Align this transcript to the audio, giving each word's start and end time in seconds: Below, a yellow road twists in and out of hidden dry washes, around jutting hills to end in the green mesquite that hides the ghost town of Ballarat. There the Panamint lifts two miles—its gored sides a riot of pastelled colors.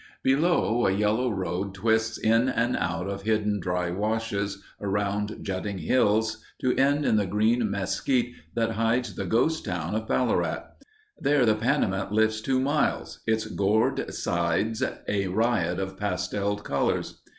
Below, 0.23 0.87
a 0.87 0.91
yellow 0.91 1.29
road 1.29 1.75
twists 1.75 2.17
in 2.17 2.49
and 2.49 2.75
out 2.75 3.07
of 3.07 3.21
hidden 3.21 3.59
dry 3.59 3.91
washes, 3.91 4.63
around 4.81 5.37
jutting 5.43 5.77
hills 5.77 6.43
to 6.59 6.75
end 6.75 7.05
in 7.05 7.17
the 7.17 7.27
green 7.27 7.69
mesquite 7.69 8.33
that 8.55 8.71
hides 8.71 9.13
the 9.13 9.25
ghost 9.27 9.63
town 9.63 9.93
of 9.93 10.07
Ballarat. 10.07 10.63
There 11.19 11.45
the 11.45 11.53
Panamint 11.53 12.11
lifts 12.11 12.41
two 12.41 12.59
miles—its 12.59 13.45
gored 13.45 14.11
sides 14.11 14.81
a 15.07 15.27
riot 15.27 15.77
of 15.79 15.97
pastelled 15.97 16.63
colors. 16.63 17.21